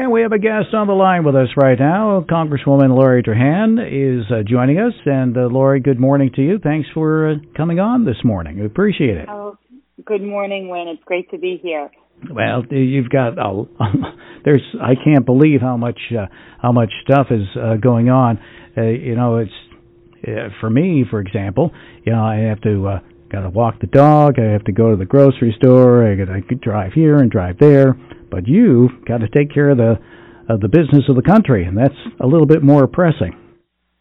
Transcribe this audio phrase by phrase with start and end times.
[0.00, 2.24] And we have a guest on the line with us right now.
[2.26, 4.94] Congresswoman Lori Trahan is uh, joining us.
[5.04, 6.58] And uh, Lori, good morning to you.
[6.58, 8.58] Thanks for uh, coming on this morning.
[8.58, 9.28] We appreciate it.
[9.28, 9.58] Oh,
[10.06, 10.88] good morning, Win.
[10.88, 11.90] It's great to be here.
[12.30, 13.68] Well, you've got oh,
[14.46, 16.28] there's I can't believe how much uh,
[16.62, 18.38] how much stuff is uh, going on.
[18.74, 19.52] Uh, you know, it's
[20.26, 21.72] uh, for me, for example.
[22.06, 22.98] You know, I have to uh,
[23.30, 24.38] got to walk the dog.
[24.38, 26.10] I have to go to the grocery store.
[26.10, 27.94] I got to drive here and drive there.
[28.30, 29.98] But you got to take care of the
[30.48, 33.38] of the business of the country, and that's a little bit more pressing.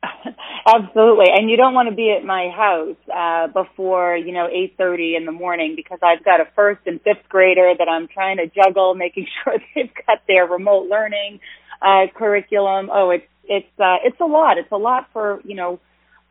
[0.65, 4.75] Absolutely, and you don't want to be at my house uh, before you know eight
[4.77, 8.37] thirty in the morning because I've got a first and fifth grader that I'm trying
[8.37, 11.39] to juggle, making sure they've got their remote learning
[11.81, 12.89] uh, curriculum.
[12.91, 14.57] Oh, it's it's uh, it's a lot.
[14.57, 15.79] It's a lot for you know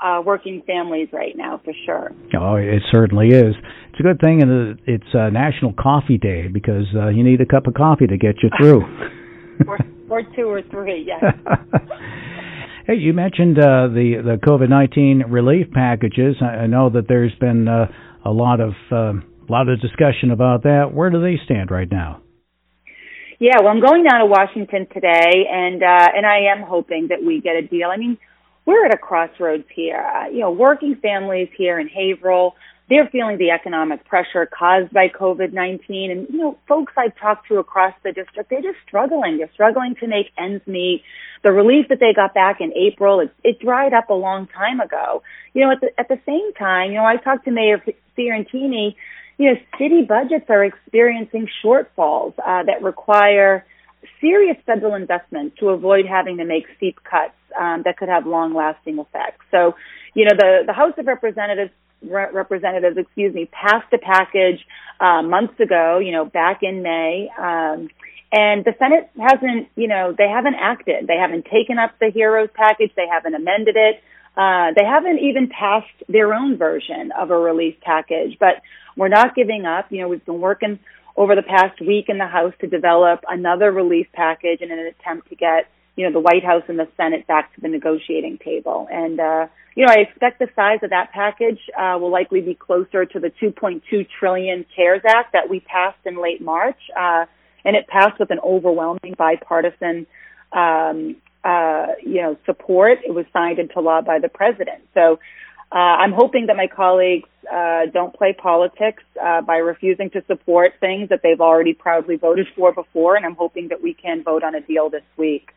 [0.01, 2.13] uh, working families right now for sure.
[2.39, 3.55] Oh, it certainly is.
[3.91, 7.47] It's a good thing, and it's uh, National Coffee Day because uh, you need a
[7.47, 8.83] cup of coffee to get you through.
[9.67, 11.35] or, or two or three, yes.
[12.87, 16.37] hey, you mentioned uh, the the COVID nineteen relief packages.
[16.41, 17.87] I, I know that there's been uh,
[18.25, 20.91] a lot of uh, a lot of discussion about that.
[20.93, 22.23] Where do they stand right now?
[23.41, 27.19] Yeah, well, I'm going down to Washington today, and uh, and I am hoping that
[27.25, 27.89] we get a deal.
[27.89, 28.19] I mean,
[28.69, 29.97] we're at a crossroads here.
[29.97, 32.55] Uh, you know, working families here in Haverhill,
[32.91, 36.11] they're feeling the economic pressure caused by COVID-19.
[36.11, 39.39] And, you know, folks I've talked to across the district, they're just struggling.
[39.39, 41.03] They're struggling to make ends meet.
[41.43, 44.81] The relief that they got back in April, it, it dried up a long time
[44.81, 45.23] ago.
[45.55, 47.83] You know, at the, at the same time, you know, I talked to Mayor
[48.19, 48.97] Fiorentini,
[49.39, 53.65] you know, city budgets are experiencing shortfalls, uh, that require
[54.21, 58.99] serious federal investment to avoid having to make steep cuts um, that could have long-lasting
[58.99, 59.45] effects.
[59.51, 59.75] So,
[60.15, 64.65] you know, the the House of Representatives re- representatives, excuse me, passed a package
[65.01, 65.99] uh, months ago.
[65.99, 67.29] You know, back in May.
[67.39, 67.89] Um,
[68.31, 71.07] and the Senate hasn't, you know, they haven't acted.
[71.07, 72.93] They haven't taken up the HEROES package.
[72.95, 74.03] They haven't amended it.
[74.37, 78.37] Uh, they haven't even passed their own version of a relief package.
[78.39, 78.61] But
[78.97, 79.87] we're not giving up.
[79.91, 80.79] You know, we've been working
[81.19, 85.29] over the past week in the House to develop another relief package in an attempt
[85.31, 88.87] to get, you know, the White House and the Senate back to the negotiating table.
[88.89, 92.55] And, uh, you know, I expect the size of that package uh, will likely be
[92.55, 96.79] closer to the 2.2 trillion CARES Act that we passed in late March.
[96.97, 97.25] Uh,
[97.65, 100.07] and it passed with an overwhelming bipartisan,
[100.53, 102.99] um, uh, you know, support.
[103.05, 104.83] It was signed into law by the president.
[104.95, 105.19] So,
[105.71, 110.75] uh, I'm hoping that my colleagues uh, don't play politics uh, by refusing to support
[110.81, 114.43] things that they've already proudly voted for before, and I'm hoping that we can vote
[114.43, 115.51] on a deal this week.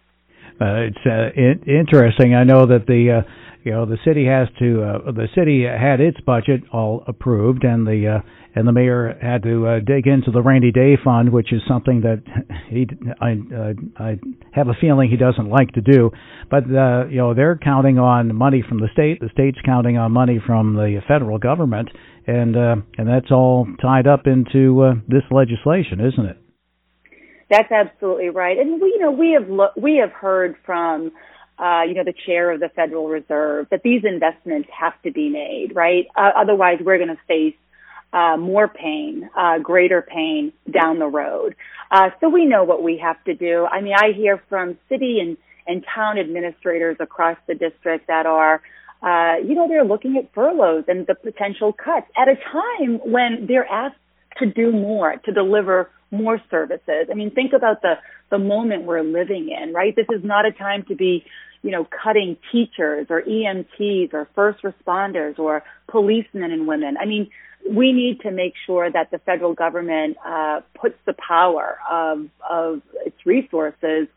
[0.60, 2.36] Uh, it's uh, in- interesting.
[2.36, 3.30] I know that the uh,
[3.64, 7.86] you know the city has to uh, the city had its budget all approved, and
[7.86, 11.54] the uh, and the mayor had to uh, dig into the rainy day fund, which
[11.54, 12.24] is something that
[12.70, 12.88] he
[13.22, 13.74] I uh,
[14.04, 14.20] I
[14.52, 16.12] have a feeling he doesn't like to do.
[16.50, 20.12] But uh, you know they're counting on money from the state, the state's counting on
[20.12, 21.90] money from the federal government,
[22.28, 26.41] and uh, and that's all tied up into uh, this legislation, isn't it?
[27.52, 31.14] That's absolutely right, and we you know we have lo- we have heard from.
[31.60, 35.30] Uh, you know, the chair of the Federal Reserve, that these investments have to be
[35.30, 36.08] made, right?
[36.18, 37.56] Uh, otherwise, we're going to face
[38.14, 41.56] uh, more pain, uh, greater pain down the road.
[41.92, 43.66] Uh, so we know what we have to do.
[43.68, 48.62] I mean, I hear from city and, and town administrators across the district that are,
[49.04, 53.48] uh, you know, they're looking at furloughs and the potential cuts at a time when
[53.48, 53.98] they're asked
[54.42, 57.08] to do more, to deliver more services.
[57.10, 57.94] I mean, think about the,
[58.30, 59.96] the moment we're living in, right?
[59.96, 61.26] This is not a time to be,
[61.64, 66.98] you know, cutting teachers or EMTs or first responders or policemen and women.
[67.00, 67.30] I mean,
[67.70, 72.82] we need to make sure that the federal government uh, puts the power of, of
[73.06, 74.08] its resources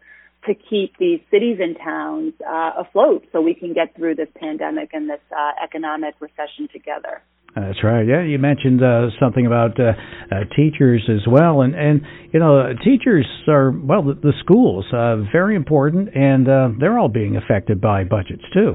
[0.47, 4.91] to keep these cities and towns uh, afloat so we can get through this pandemic
[4.93, 7.23] and this uh, economic recession together.
[7.55, 8.05] That's right.
[8.05, 9.93] Yeah, you mentioned uh, something about uh,
[10.33, 12.01] uh, teachers as well, and and
[12.33, 17.09] you know, teachers are well, the, the schools uh, very important, and uh, they're all
[17.09, 18.75] being affected by budgets too.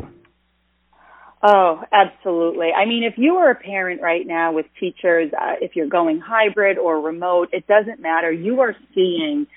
[1.41, 2.69] Oh, absolutely.
[2.71, 6.21] I mean, if you are a parent right now with teachers, uh, if you're going
[6.25, 8.31] hybrid or remote, it doesn't matter.
[8.31, 9.47] You are seeing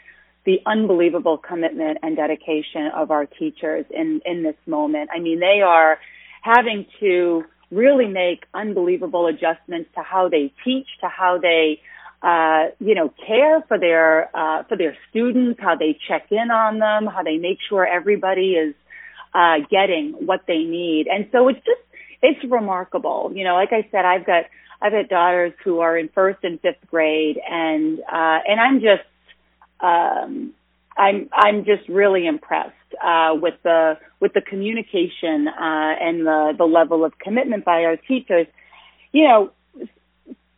[0.45, 5.11] the unbelievable commitment and dedication of our teachers in, in this moment.
[5.15, 5.99] I mean, they are
[6.43, 11.81] having to really make unbelievable adjustments to how they teach, to how they,
[12.23, 16.79] uh, you know, care for their, uh, for their students, how they check in on
[16.79, 18.75] them, how they make sure everybody is,
[19.35, 21.07] uh, getting what they need.
[21.09, 21.81] And so it's just,
[22.21, 23.33] it's remarkable.
[23.35, 24.45] You know, like I said, I've got,
[24.81, 29.09] I've got daughters who are in first and fifth grade and, uh, and I'm just,
[29.81, 30.53] um,
[30.97, 36.65] I'm I'm just really impressed uh, with the with the communication uh, and the the
[36.65, 38.47] level of commitment by our teachers.
[39.13, 39.53] You know,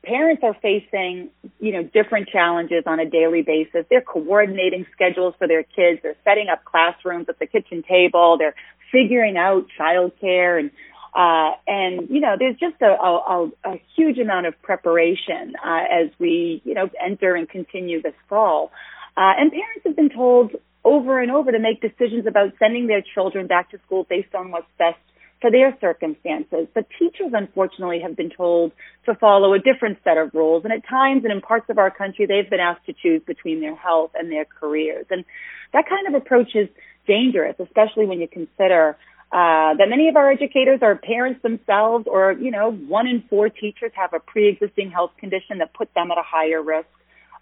[0.04, 3.86] parents are facing you know different challenges on a daily basis.
[3.90, 6.00] They're coordinating schedules for their kids.
[6.02, 8.36] They're setting up classrooms at the kitchen table.
[8.38, 8.54] They're
[8.92, 10.70] figuring out childcare and
[11.14, 16.10] uh, and you know, there's just a, a, a huge amount of preparation uh, as
[16.18, 18.72] we you know enter and continue this fall.
[19.16, 20.52] Uh, and parents have been told
[20.84, 24.50] over and over to make decisions about sending their children back to school based on
[24.50, 24.98] what's best
[25.40, 26.66] for their circumstances.
[26.74, 28.72] But teachers, unfortunately, have been told
[29.06, 30.64] to follow a different set of rules.
[30.64, 33.60] And at times and in parts of our country, they've been asked to choose between
[33.60, 35.06] their health and their careers.
[35.10, 35.24] And
[35.72, 36.68] that kind of approach is
[37.06, 38.96] dangerous, especially when you consider
[39.32, 43.48] uh, that many of our educators are parents themselves, or you know, one in four
[43.48, 46.88] teachers have a pre-existing health condition that put them at a higher risk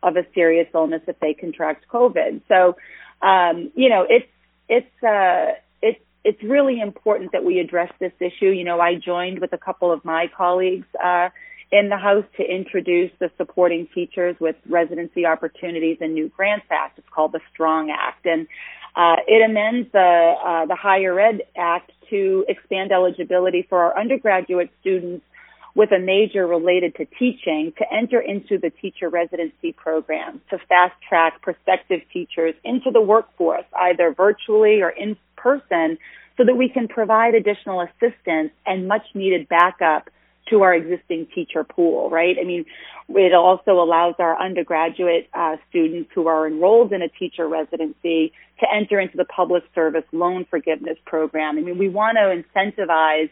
[0.03, 2.43] of a serious illness if they contract COVID.
[2.49, 2.77] So,
[3.27, 4.29] um, you know, it's
[4.69, 8.47] it's uh, it's it's really important that we address this issue.
[8.47, 11.29] You know, I joined with a couple of my colleagues uh,
[11.71, 16.99] in the House to introduce the Supporting Teachers with Residency Opportunities and New Grants Act.
[16.99, 18.47] It's called the Strong Act, and
[18.95, 24.71] uh, it amends the uh, the Higher Ed Act to expand eligibility for our undergraduate
[24.81, 25.25] students
[25.75, 30.95] with a major related to teaching to enter into the teacher residency program to fast
[31.09, 35.99] track prospective teachers into the workforce, either virtually or in person,
[36.37, 40.11] so that we can provide additional assistance and much needed backup
[40.51, 42.37] to our existing teacher pool, right?
[42.41, 42.65] I mean,
[43.09, 48.67] it also allows our undergraduate uh, students who are enrolled in a teacher residency to
[48.73, 51.59] enter into the public service loan forgiveness program.
[51.59, 53.31] I mean, we want to incentivize,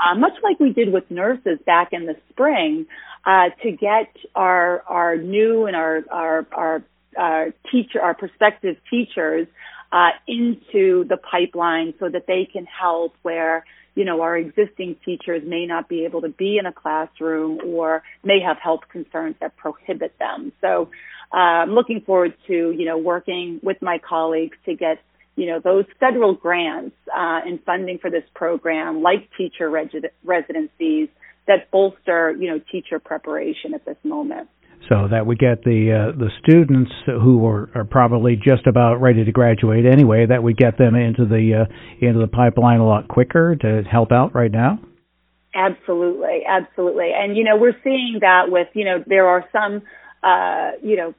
[0.00, 2.86] uh, much like we did with nurses back in the spring,
[3.26, 6.82] uh, to get our our new and our our our,
[7.16, 9.46] our teacher our prospective teachers
[9.92, 13.64] uh, into the pipeline so that they can help where
[13.94, 18.02] you know, our existing teachers may not be able to be in a classroom or
[18.22, 20.52] may have health concerns that prohibit them.
[20.60, 20.88] So
[21.32, 25.02] uh, I'm looking forward to, you know, working with my colleagues to get,
[25.36, 31.08] you know, those federal grants uh, and funding for this program, like teacher residencies,
[31.46, 34.48] that bolster, you know, teacher preparation at this moment.
[34.88, 39.24] So that we get the uh, the students who are, are probably just about ready
[39.24, 43.06] to graduate anyway that we get them into the uh, into the pipeline a lot
[43.06, 44.80] quicker to help out right now?
[45.54, 47.10] Absolutely absolutely.
[47.14, 49.82] And you know we're seeing that with you know there are some
[50.22, 51.14] uh you know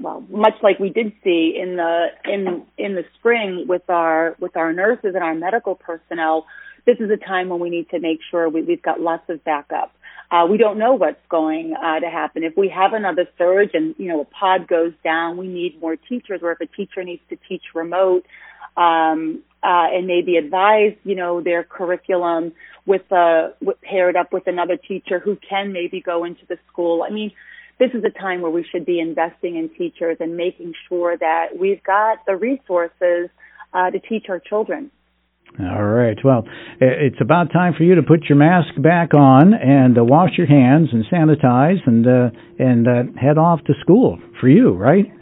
[0.00, 4.56] well much like we did see in the in in the spring with our with
[4.56, 6.46] our nurses and our medical personnel
[6.86, 9.42] this is a time when we need to make sure we, we've got lots of
[9.44, 9.92] backup
[10.30, 12.44] uh, we don't know what's going uh, to happen.
[12.44, 15.96] If we have another surge and, you know, a pod goes down, we need more
[15.96, 18.24] teachers, or if a teacher needs to teach remote,
[18.76, 22.52] um, uh, and maybe advise, you know, their curriculum
[22.86, 27.02] with, uh, with, paired up with another teacher who can maybe go into the school.
[27.02, 27.32] I mean,
[27.80, 31.58] this is a time where we should be investing in teachers and making sure that
[31.58, 33.30] we've got the resources,
[33.72, 34.90] uh, to teach our children.
[35.58, 36.16] All right.
[36.24, 36.44] Well,
[36.80, 40.46] it's about time for you to put your mask back on and uh, wash your
[40.46, 45.06] hands and sanitize and uh, and uh, head off to school for you, right?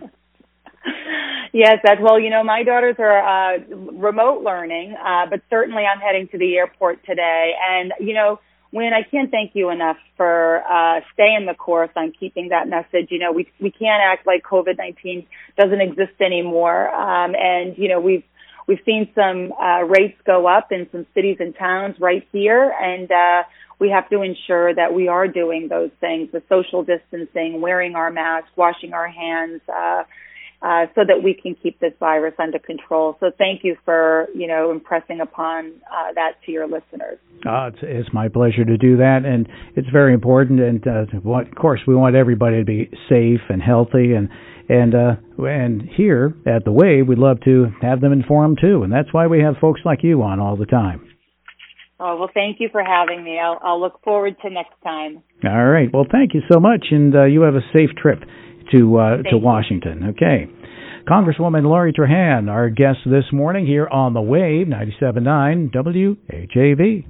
[1.50, 2.20] Yes, that's well.
[2.20, 6.56] You know, my daughters are uh, remote learning, uh, but certainly I'm heading to the
[6.56, 8.38] airport today, and you know.
[8.70, 13.10] Win, I can't thank you enough for uh, staying the course on keeping that message.
[13.10, 17.88] You know, we we can't act like COVID nineteen doesn't exist anymore, um, and you
[17.88, 18.24] know we've
[18.68, 23.10] We've seen some uh, rates go up in some cities and towns right here, and
[23.10, 23.44] uh,
[23.78, 28.10] we have to ensure that we are doing those things: the social distancing, wearing our
[28.10, 30.04] masks, washing our hands, uh,
[30.60, 33.16] uh, so that we can keep this virus under control.
[33.20, 37.18] So thank you for you know impressing upon uh, that to your listeners.
[37.46, 40.60] Uh, it's, it's my pleasure to do that, and it's very important.
[40.60, 44.28] And uh, of course, we want everybody to be safe and healthy, and
[44.68, 48.92] and uh, and here at the Wave, we'd love to have them informed too, and
[48.92, 51.08] that's why we have folks like you on all the time.
[52.00, 53.38] Oh well, thank you for having me.
[53.38, 55.22] I'll, I'll look forward to next time.
[55.44, 55.88] All right.
[55.92, 58.20] Well, thank you so much, and uh, you have a safe trip
[58.72, 60.10] to uh, to Washington.
[60.10, 60.48] Okay.
[61.08, 67.06] Congresswoman Lori Trahan, our guest this morning here on the Wave 97.9 WHAV.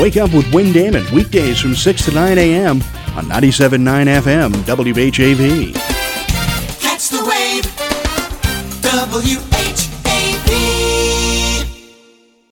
[0.00, 2.76] Wake up with Win Damon weekdays from 6 to 9 a.m.
[3.16, 5.74] on 97.9 FM WHAV.
[6.80, 7.64] Catch the Wave,
[8.82, 9.49] W